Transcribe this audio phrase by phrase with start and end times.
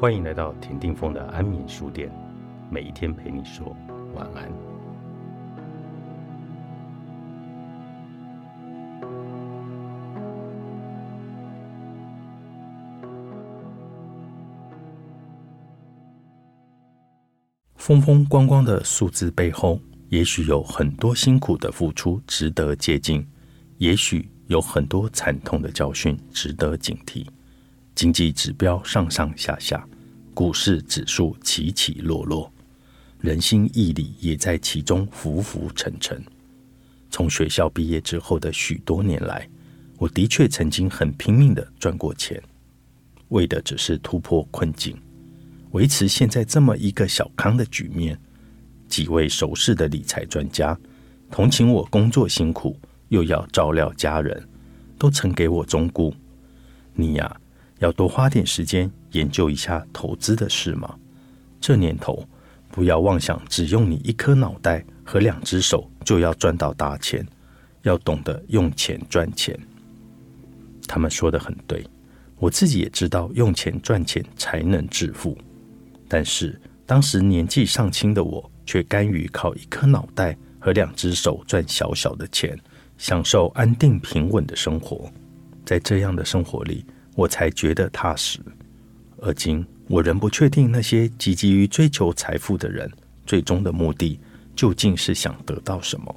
[0.00, 2.10] 欢迎来到田定峰的安眠书店，
[2.70, 3.76] 每一天陪你说
[4.14, 4.50] 晚安。
[17.76, 23.22] 风风光光的数字背后，也许有很多辛苦的付出值得借鉴，
[23.76, 27.26] 也许有很多惨痛的教训值得警惕。
[27.94, 29.86] 经济指标上上下下，
[30.32, 32.50] 股市指数起起落落，
[33.20, 36.22] 人心义理也在其中浮浮沉沉。
[37.10, 39.46] 从学校毕业之后的许多年来，
[39.98, 42.40] 我的确曾经很拼命的赚过钱，
[43.28, 44.96] 为的只是突破困境，
[45.72, 48.18] 维持现在这么一个小康的局面。
[48.88, 50.78] 几位熟识的理财专家，
[51.30, 54.48] 同情我工作辛苦，又要照料家人，
[54.98, 56.12] 都曾给我忠告：
[56.94, 57.36] 你呀。
[57.80, 60.94] 要多花点时间研究一下投资的事吗？
[61.60, 62.26] 这年头，
[62.70, 67.26] 不要妄想只用你一颗脑袋和两只手就要赚到大钱，
[67.82, 69.58] 要懂得用钱赚钱。
[70.86, 71.82] 他们说的很对，
[72.38, 75.36] 我自己也知道用钱赚钱才能致富。
[76.06, 82.58] 但是当时年纪尚轻的我，却甘于靠一颗脑袋和两只手赚小小的钱，
[82.98, 85.10] 享受安定平稳的生活。
[85.64, 86.84] 在这样的生活里。
[87.14, 88.38] 我才觉得踏实，
[89.18, 92.90] 而今我仍不确定那些积极于追求财富的人
[93.26, 94.18] 最终的目的
[94.54, 96.14] 究竟是想得到什么。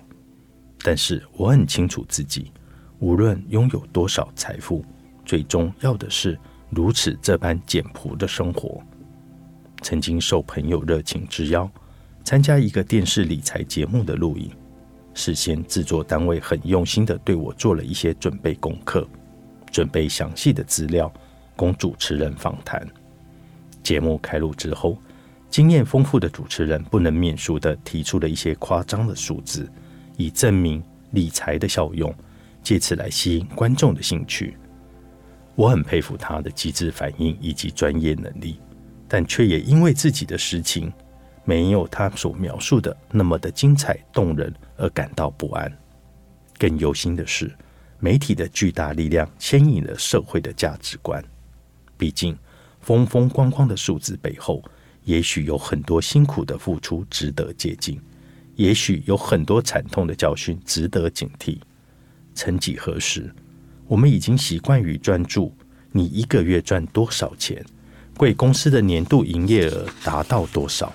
[0.84, 2.52] 但是我很清楚自己，
[3.00, 4.86] 无论拥有多少财富，
[5.26, 6.38] 最终要的是
[6.70, 8.82] 如此这般简朴的生活。
[9.82, 11.70] 曾经受朋友热情之邀，
[12.24, 14.52] 参加一个电视理财节目的录影，
[15.14, 19.08] 事先制作单位很用心的对我做了一些准备功课。
[19.74, 21.12] 准备详细的资料
[21.56, 22.88] 供主持人访谈。
[23.82, 24.98] 节目开录之后，
[25.50, 29.68] 经验丰富的主持人不能免俗的提出了一些夸张的数字，
[30.16, 32.14] 以证明理财的效用，
[32.62, 34.56] 借此来吸引观众的兴趣。
[35.56, 38.60] 我很佩服他的机智反应以及专业能力，
[39.08, 40.94] 但却也因为自己的实情
[41.44, 45.72] 没有他所描述的那么的精彩动人而感到不安。
[46.60, 47.52] 更忧心的是。
[48.04, 51.24] 媒体的巨大力量牵引了社会的价值观。
[51.98, 52.38] 毕竟，
[52.82, 54.62] 风风光光的数字背后，
[55.06, 57.98] 也许有很多辛苦的付出值得借鉴，
[58.58, 61.58] 也许有很多惨痛的教训值得警惕。
[62.36, 63.34] 曾几何时，
[63.88, 65.56] 我们已经习惯于专注
[65.94, 67.66] 你一个月赚多少钱，
[68.18, 70.94] 贵公司的年度营业额达到多少。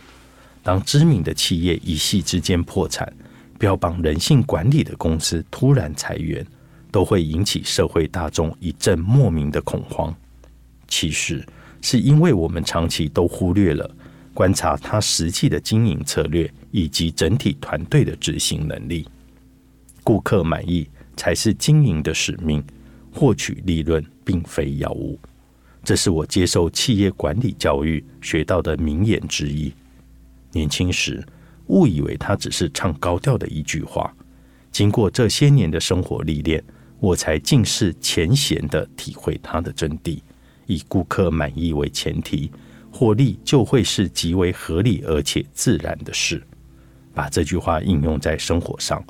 [0.63, 3.11] 当知名的企业一夕之间破产，
[3.59, 6.47] 标榜人性管理的公司突然裁员。
[6.99, 10.13] 都会引起社会大众一阵莫名的恐慌。
[10.89, 11.47] 其实
[11.81, 13.89] 是因为我们长期都忽略了
[14.35, 19.07] 观察他实际的经营策略以及整体团队的执行能力。
[20.03, 22.61] 顾客满意才是经营的使命，
[23.13, 25.17] 获取利润并非要务。
[25.85, 29.73] 这是我接受企业管理教育学到的名言之一。
[30.51, 31.25] 年轻时
[31.69, 34.13] 误以为他只是唱高调的一句话，
[34.73, 36.61] 经过这些年的生活历练。
[37.01, 40.21] 我才尽是浅显的体会它的真谛，
[40.67, 42.51] 以顾客满意为前提，
[42.93, 46.43] 获利就会是极为合理而且自然的事。
[47.15, 49.03] 把这句话应用在生活上，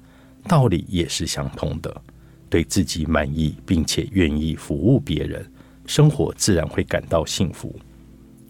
[0.46, 2.02] 道理也是相通的。
[2.50, 5.44] 对自己满意并且愿意服务别人，
[5.86, 7.74] 生活自然会感到幸福。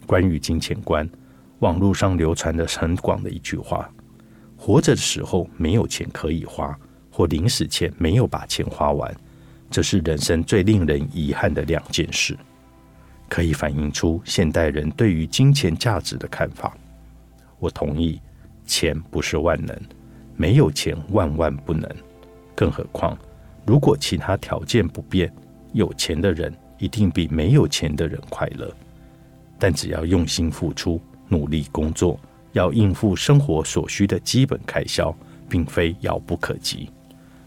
[0.07, 1.09] 关于金钱观，
[1.59, 3.91] 网络上流传的很广的一句话：
[4.57, 6.79] 活着的时候没有钱可以花，
[7.11, 9.13] 或临死前没有把钱花完。
[9.71, 12.37] 这是人生最令人遗憾的两件事，
[13.29, 16.77] 可以反映出现代人对于金钱价值的看法。
[17.59, 18.21] 我同意，
[18.65, 19.79] 钱不是万能，
[20.37, 21.89] 没有钱万万不能。
[22.55, 23.17] 更何况，
[23.67, 25.31] 如果其他条件不变，
[25.73, 28.75] 有钱的人一定比没有钱的人快乐。
[29.59, 32.19] 但只要用心付出、努力工作，
[32.53, 35.15] 要应付生活所需的基本开销，
[35.49, 36.89] 并非遥不可及。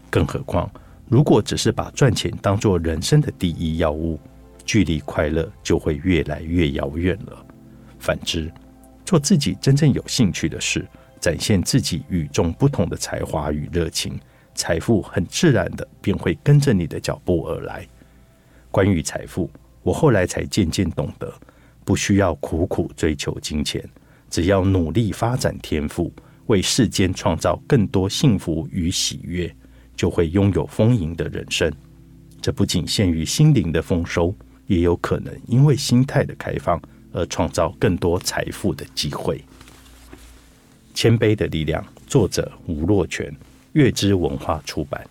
[0.08, 0.70] 更何况。
[1.12, 4.18] 如果只是把赚钱当做人生的第一要务，
[4.64, 7.46] 距离快乐就会越来越遥远了。
[7.98, 8.50] 反之，
[9.04, 10.88] 做自己真正有兴趣的事，
[11.20, 14.18] 展现自己与众不同的才华与热情，
[14.54, 17.86] 财富很自然的便会跟着你的脚步而来。
[18.70, 19.50] 关于财富，
[19.82, 21.30] 我后来才渐渐懂得，
[21.84, 23.86] 不需要苦苦追求金钱，
[24.30, 26.10] 只要努力发展天赋，
[26.46, 29.54] 为世间创造更多幸福与喜悦。
[29.96, 31.72] 就会拥有丰盈的人生。
[32.40, 34.34] 这不仅限于心灵的丰收
[34.66, 36.80] 也有可能因为心态的开放
[37.12, 39.42] 而创造更多财富的机会。
[40.94, 43.34] 谦卑的力量作者吴若泉
[43.72, 45.06] 月之文化出版。